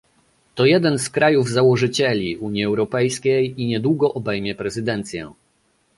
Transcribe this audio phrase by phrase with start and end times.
[0.55, 5.31] To jeden z krajów-założycieli Unii Europejskiej i niedługo obejmie prezydencję